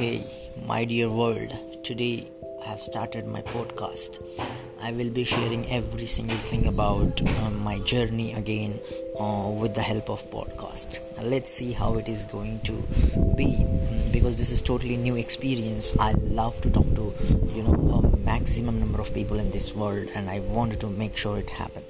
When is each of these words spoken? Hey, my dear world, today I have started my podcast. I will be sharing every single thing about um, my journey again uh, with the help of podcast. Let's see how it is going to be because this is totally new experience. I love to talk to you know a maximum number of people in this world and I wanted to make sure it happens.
Hey, 0.00 0.24
my 0.66 0.86
dear 0.86 1.10
world, 1.10 1.52
today 1.84 2.26
I 2.64 2.68
have 2.68 2.80
started 2.80 3.26
my 3.26 3.42
podcast. 3.42 4.16
I 4.80 4.92
will 4.92 5.10
be 5.10 5.24
sharing 5.24 5.70
every 5.70 6.06
single 6.06 6.38
thing 6.38 6.66
about 6.66 7.20
um, 7.40 7.58
my 7.58 7.80
journey 7.80 8.32
again 8.32 8.80
uh, 9.20 9.50
with 9.50 9.74
the 9.74 9.82
help 9.82 10.08
of 10.08 10.24
podcast. 10.30 11.00
Let's 11.22 11.50
see 11.50 11.72
how 11.72 11.98
it 11.98 12.08
is 12.08 12.24
going 12.24 12.60
to 12.60 12.72
be 13.36 13.62
because 14.10 14.38
this 14.38 14.50
is 14.50 14.62
totally 14.62 14.96
new 14.96 15.16
experience. 15.16 15.94
I 15.98 16.12
love 16.12 16.62
to 16.62 16.70
talk 16.70 16.88
to 16.94 17.12
you 17.54 17.62
know 17.62 18.00
a 18.00 18.16
maximum 18.24 18.80
number 18.80 19.02
of 19.02 19.12
people 19.12 19.38
in 19.38 19.50
this 19.50 19.74
world 19.74 20.08
and 20.14 20.30
I 20.30 20.40
wanted 20.40 20.80
to 20.80 20.86
make 20.86 21.14
sure 21.14 21.36
it 21.36 21.50
happens. 21.50 21.89